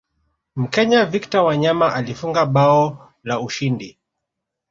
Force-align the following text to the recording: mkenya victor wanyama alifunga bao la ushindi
mkenya 0.55 1.05
victor 1.05 1.43
wanyama 1.43 1.93
alifunga 1.93 2.45
bao 2.45 3.11
la 3.23 3.39
ushindi 3.39 3.99